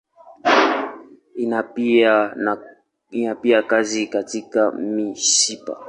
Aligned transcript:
Ina 3.05 3.33
pia 3.41 3.61
kazi 3.63 4.07
katika 4.07 4.71
mishipa. 4.71 5.77